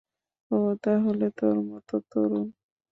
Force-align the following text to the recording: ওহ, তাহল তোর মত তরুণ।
ওহ, 0.51 0.67
তাহল 0.83 1.19
তোর 1.37 1.55
মত 1.69 1.89
তরুণ। 2.11 2.47